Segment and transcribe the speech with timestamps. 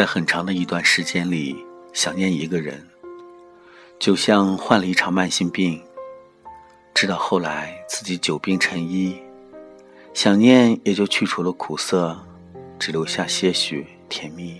[0.00, 1.54] 在很长的一段时间里，
[1.92, 2.88] 想念一个人，
[3.98, 5.78] 就像患了一场慢性病。
[6.94, 9.20] 直到后来自己久病成医，
[10.14, 12.18] 想念也就去除了苦涩，
[12.78, 14.56] 只留下些许甜蜜。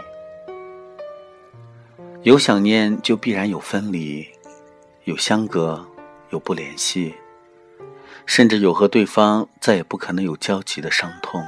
[2.22, 4.28] 有想念，就必然有分离，
[5.04, 5.82] 有相隔，
[6.28, 7.14] 有不联系，
[8.26, 11.42] 甚至有和对方再也不可能有交集的伤痛。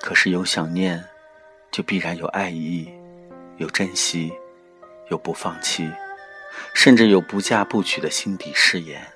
[0.00, 1.04] 可是有想念。
[1.70, 2.90] 就必然有爱意，
[3.58, 4.32] 有珍惜，
[5.10, 5.90] 有不放弃，
[6.74, 9.06] 甚至有不嫁不娶的心底誓言。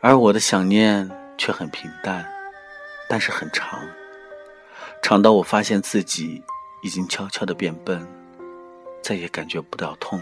[0.00, 2.24] 而我的想念却很平淡，
[3.08, 3.80] 但是很长，
[5.02, 6.42] 长到我发现自己
[6.82, 8.06] 已经悄悄的变笨，
[9.02, 10.20] 再也感觉不到痛。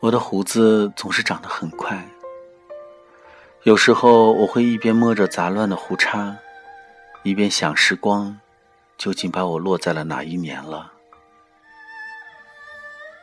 [0.00, 2.06] 我的胡子总是长得很快。
[3.64, 6.36] 有时候我会一边摸着杂乱的胡茬，
[7.22, 8.38] 一边想时光
[8.98, 10.92] 究竟把我落在了哪一年了。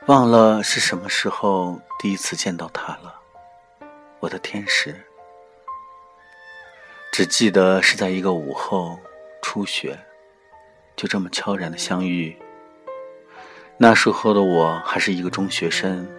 [0.08, 3.14] 忘了是什么时候第一次见到他了，
[4.20, 5.00] 我的天使。
[7.12, 8.98] 只记得是在一个午后，
[9.44, 9.96] 初雪，
[10.96, 12.36] 就这么悄然的相遇。
[13.78, 16.10] 那时候的我还是一个中学生，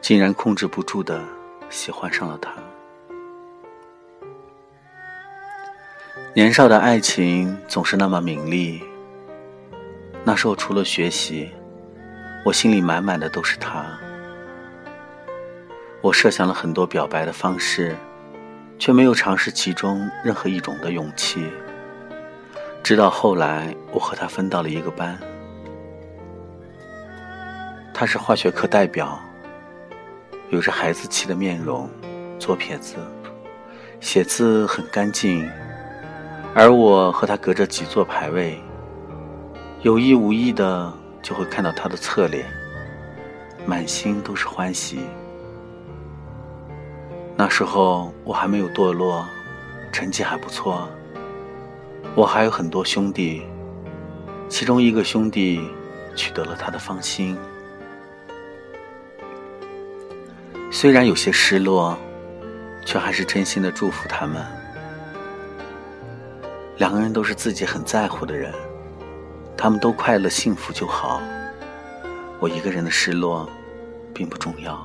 [0.00, 1.22] 竟然控制不住的
[1.68, 2.50] 喜欢上了他。
[6.36, 8.82] 年少的爱情总是那么明丽。
[10.24, 11.48] 那时候除了学习，
[12.44, 13.86] 我心里满满的都是他。
[16.00, 17.94] 我设想了很多表白的方式，
[18.80, 21.48] 却没有尝试其中任何一种的勇气。
[22.82, 25.16] 直到后来，我和他分到了一个班。
[27.94, 29.20] 他是化学课代表，
[30.50, 31.88] 有着孩子气的面容，
[32.40, 32.96] 左撇子，
[34.00, 35.48] 写字很干净。
[36.54, 38.62] 而我和他隔着几座排位，
[39.82, 42.46] 有意无意的就会看到他的侧脸，
[43.66, 45.00] 满心都是欢喜。
[47.36, 49.26] 那时候我还没有堕落，
[49.90, 50.88] 成绩还不错。
[52.14, 53.42] 我还有很多兄弟，
[54.48, 55.68] 其中一个兄弟
[56.14, 57.36] 取得了他的芳心，
[60.70, 61.98] 虽然有些失落，
[62.84, 64.63] 却还是真心的祝福他们。
[66.76, 68.52] 两个人都是自己很在乎的人，
[69.56, 71.22] 他们都快乐幸福就好。
[72.40, 73.48] 我一个人的失落，
[74.12, 74.84] 并不重要。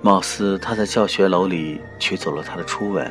[0.00, 3.08] 貌似他在教学楼里取走了他的初吻，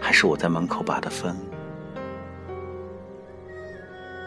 [0.00, 1.36] 还是我在门口把的分。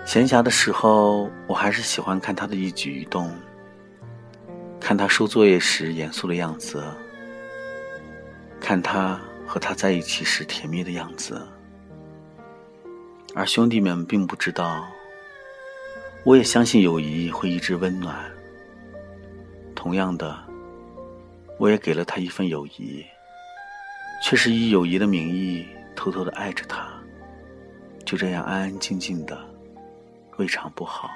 [0.06, 3.30] 闲暇的时候，我还是喜欢看他的一举一动，
[4.80, 6.82] 看他收作业时严肃的样子，
[8.62, 9.20] 看他。
[9.50, 11.42] 和他在一起时甜蜜的样子，
[13.34, 14.88] 而兄弟们并不知道，
[16.24, 18.16] 我也相信友谊会一直温暖。
[19.74, 20.38] 同样的，
[21.58, 23.04] 我也给了他一份友谊，
[24.24, 26.88] 却是以友谊的名义偷偷的爱着他，
[28.06, 29.36] 就这样安安静静的，
[30.38, 31.10] 未尝不好。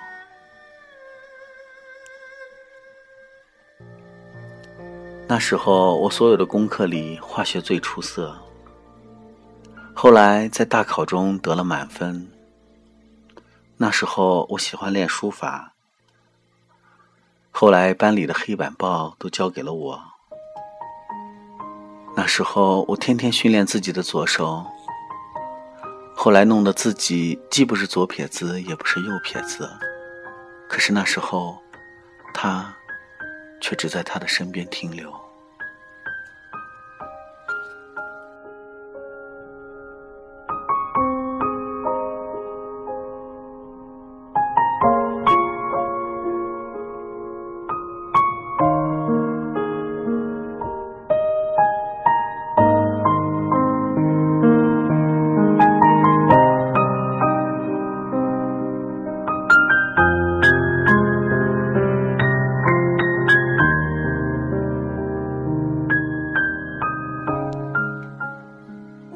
[5.25, 8.37] 那时候，我所有的功课里化学最出色。
[9.93, 12.29] 后来在大考中得了满分。
[13.77, 15.73] 那时候我喜欢练书法。
[17.51, 20.01] 后来班里的黑板报都交给了我。
[22.15, 24.63] 那时候我天天训练自己的左手。
[26.15, 29.67] 后来弄得自己既不是左撇子，也不是右撇子。
[30.69, 31.57] 可是那时候，
[32.33, 32.75] 他。
[33.63, 35.22] 却只在他的身边停留。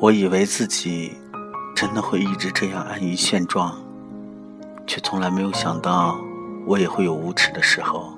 [0.07, 1.12] 我以为自己
[1.75, 3.77] 真的会一直这样安于现状，
[4.86, 6.18] 却从来没有想到
[6.65, 8.13] 我也会有无耻的时候。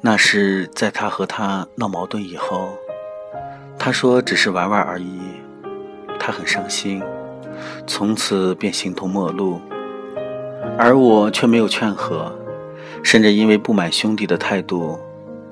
[0.00, 2.70] 那是在他和他闹矛盾以后，
[3.78, 5.20] 他说只是玩玩而已，
[6.18, 7.02] 他很伤心，
[7.86, 9.60] 从此便形同陌路，
[10.78, 12.34] 而我却没有劝和，
[13.02, 14.98] 甚至因为不满兄弟的态度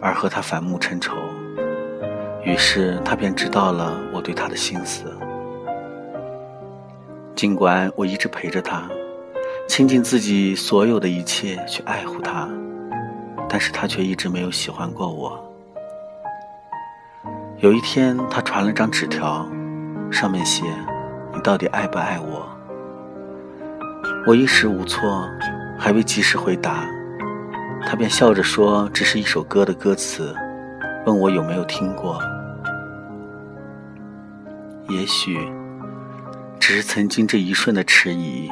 [0.00, 1.12] 而和他反目成仇。
[2.48, 5.04] 于是他便知道了我对他的心思。
[7.36, 8.88] 尽管我一直陪着他，
[9.68, 12.48] 倾尽自己所有的一切去爱护他，
[13.50, 15.38] 但是他却一直没有喜欢过我。
[17.58, 19.46] 有一天，他传了张纸条，
[20.10, 20.64] 上面写
[21.34, 22.48] ：“你到底爱不爱我？”
[24.26, 25.28] 我一时无措，
[25.78, 26.88] 还未及时回答，
[27.84, 30.34] 他便笑着说：“这是一首歌的歌词。”
[31.04, 32.18] 问我有没有听过。
[34.88, 35.38] 也许，
[36.58, 38.50] 只是曾经这一瞬的迟疑，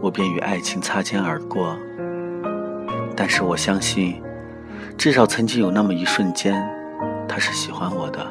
[0.00, 1.76] 我便与爱情擦肩而过。
[3.16, 4.22] 但是我相信，
[4.96, 6.64] 至少曾经有那么一瞬间，
[7.28, 8.24] 他是喜欢我的。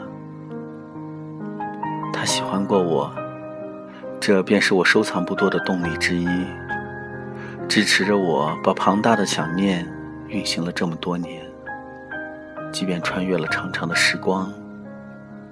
[2.13, 3.13] 他喜欢过我，
[4.21, 6.27] 这便是我收藏不多的动力之一，
[7.67, 9.85] 支持着我把庞大的想念
[10.29, 11.43] 运行了这么多年。
[12.71, 14.49] 即便穿越了长长的时光，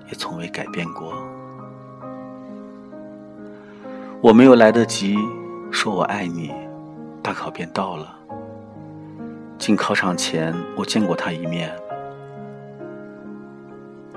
[0.08, 1.14] 也从未改变过。
[4.24, 5.18] 我没有来得及
[5.70, 6.50] 说我爱你，
[7.22, 8.18] 大考便到了。
[9.58, 11.70] 进考场前，我见过他一面。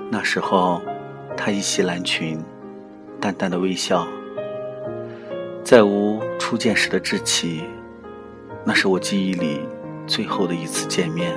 [0.09, 0.81] 那时候，
[1.35, 2.41] 他一袭蓝裙，
[3.19, 4.07] 淡淡的微笑，
[5.61, 7.65] 再无初见时的稚气。
[8.63, 9.59] 那是我记忆里
[10.07, 11.35] 最后的一次见面。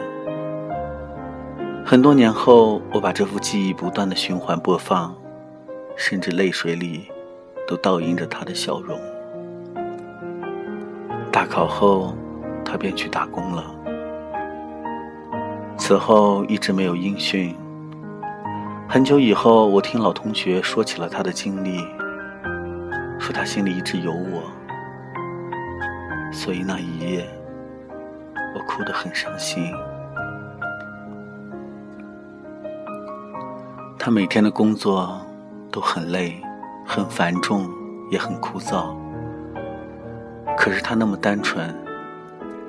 [1.85, 5.13] 很多年后，我把这幅记忆不断的循环播放，
[5.97, 7.11] 甚至泪水里。
[7.71, 8.99] 都倒映着他的笑容。
[11.31, 12.13] 大考后，
[12.65, 13.73] 他便去打工了。
[15.79, 17.55] 此后一直没有音讯。
[18.89, 21.79] 很久以后，我听老同学说起了他的经历，
[23.21, 24.43] 说他心里一直有我，
[26.33, 27.25] 所以那一夜，
[28.53, 29.73] 我哭得很伤心。
[33.97, 35.25] 他每天的工作
[35.71, 36.43] 都很累。
[36.93, 37.71] 很繁重，
[38.11, 38.97] 也很枯燥。
[40.59, 41.73] 可是他那么单纯，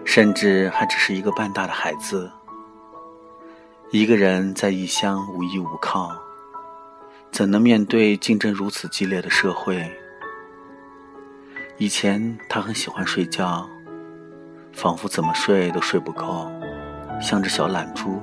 [0.05, 2.31] 甚至还只是一个半大的孩子。
[3.89, 6.11] 一个人在异乡无依无靠，
[7.31, 9.91] 怎能面对竞争如此激烈的社会？
[11.79, 13.67] 以前他很喜欢睡觉，
[14.71, 16.47] 仿佛怎么睡都睡不够，
[17.19, 18.21] 像只小懒猪。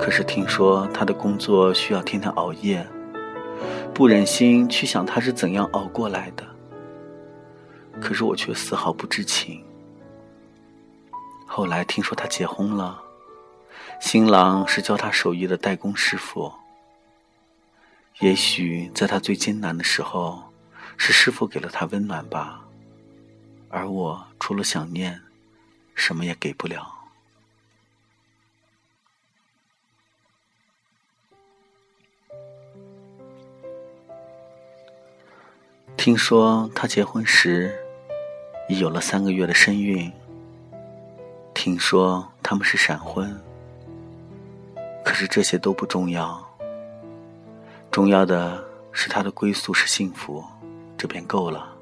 [0.00, 2.84] 可是听说他的工作需要天天熬夜。
[3.94, 6.44] 不忍心去想他是怎样熬过来的，
[8.00, 9.64] 可是我却丝毫不知情。
[11.46, 13.00] 后来听说他结婚了，
[14.00, 16.52] 新郎是教他手艺的代工师傅。
[18.18, 20.42] 也许在他最艰难的时候，
[20.96, 22.64] 是师傅给了他温暖吧，
[23.68, 25.20] 而我除了想念，
[25.94, 26.92] 什么也给不了。
[36.04, 37.74] 听说他结婚时
[38.68, 40.12] 已有了三个月的身孕。
[41.54, 43.34] 听说他们是闪婚，
[45.02, 46.46] 可是这些都不重要。
[47.90, 48.62] 重要的
[48.92, 50.44] 是他的归宿是幸福，
[50.98, 51.74] 这便够了。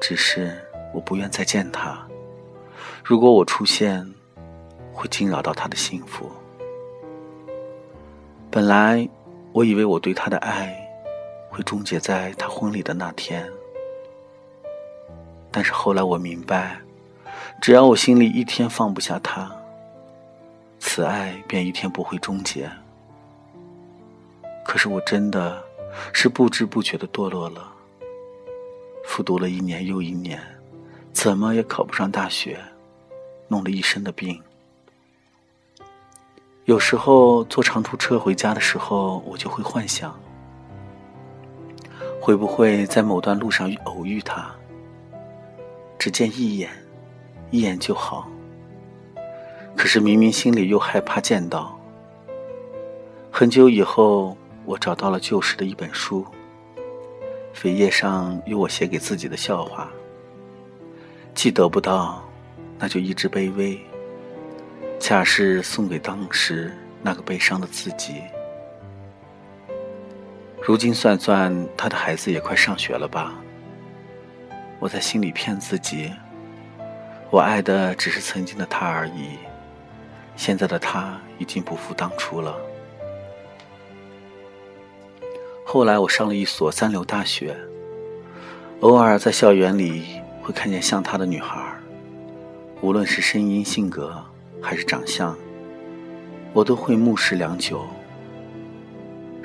[0.00, 0.56] 只是
[0.94, 2.02] 我不愿再见他。
[3.04, 4.02] 如果我出现，
[4.94, 6.32] 会惊扰到他的幸福。
[8.50, 9.06] 本来
[9.52, 10.80] 我以为我对他的爱。
[11.54, 13.48] 会终结在他婚礼的那天，
[15.52, 16.80] 但是后来我明白，
[17.62, 19.48] 只要我心里一天放不下他，
[20.80, 22.68] 此爱便一天不会终结。
[24.66, 25.62] 可是我真的
[26.12, 27.72] 是不知不觉的堕落了，
[29.04, 30.42] 复读了一年又一年，
[31.12, 32.58] 怎么也考不上大学，
[33.46, 34.42] 弄了一身的病。
[36.64, 40.18] 有时候坐长途车回家的时候，我就会幻想。
[42.24, 44.50] 会不会在某段路上偶遇他？
[45.98, 46.70] 只见一眼，
[47.50, 48.26] 一眼就好。
[49.76, 51.78] 可是明明心里又害怕见到。
[53.30, 56.24] 很久以后，我找到了旧时的一本书，
[57.54, 59.90] 扉页上有我写给自己的笑话。
[61.34, 62.26] 既得不到，
[62.78, 63.78] 那就一直卑微，
[64.98, 68.22] 恰是送给当时那个悲伤的自己。
[70.66, 73.34] 如今算算，他的孩子也快上学了吧？
[74.78, 76.10] 我在心里骗自己，
[77.30, 79.36] 我爱的只是曾经的他而已。
[80.36, 82.56] 现在的他已经不复当初了。
[85.66, 87.54] 后来我上了一所三流大学，
[88.80, 91.62] 偶尔在校园里会看见像他的女孩，
[92.80, 94.16] 无论是声音、性格
[94.62, 95.36] 还是长相，
[96.54, 97.86] 我都会目视良久。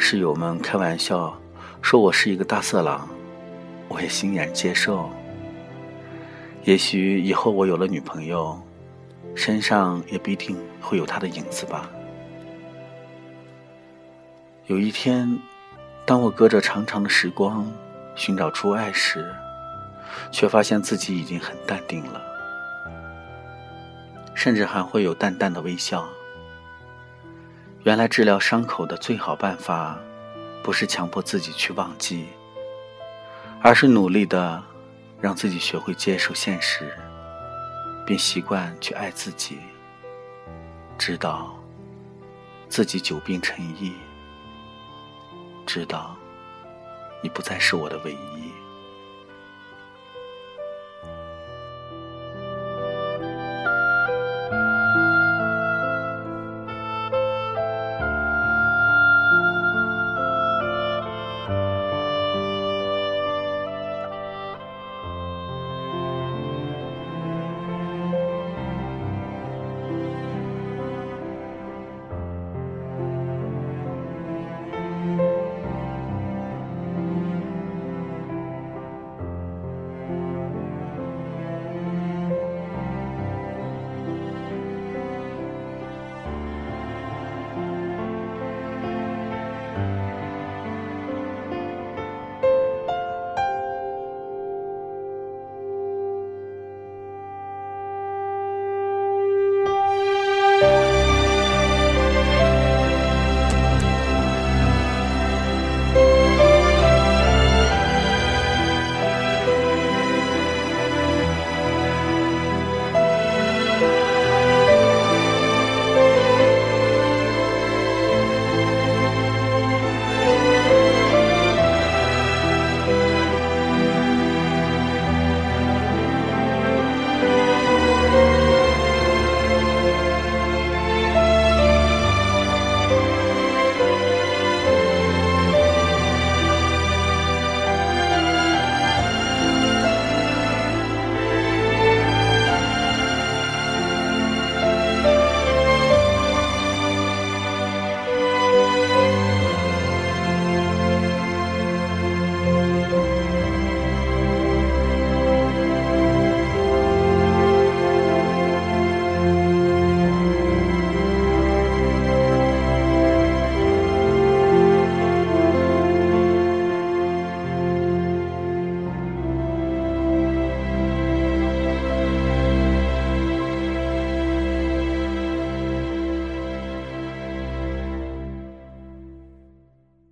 [0.02, 1.38] 室友们开玩笑
[1.82, 3.08] 说我是一个大色狼，
[3.90, 5.10] 我也欣然接受。
[6.64, 8.60] 也许以后我有了女朋友，
[9.36, 11.90] 身上也必定会有她的影子吧。
[14.68, 15.38] 有一天，
[16.06, 17.70] 当我隔着长长的时光
[18.16, 19.32] 寻找出爱时，
[20.32, 22.22] 却发现自己已经很淡定了，
[24.34, 26.08] 甚至还会有淡淡的微笑。
[27.84, 29.98] 原来治疗伤口的最好办法，
[30.62, 32.28] 不是强迫自己去忘记，
[33.62, 34.62] 而是努力的
[35.22, 36.94] 让自己学会接受现实，
[38.06, 39.60] 并习惯去爱自己，
[40.98, 41.58] 知道
[42.68, 43.94] 自己久病成医，
[45.66, 46.16] 知道
[47.24, 48.29] 你不再是我的唯一。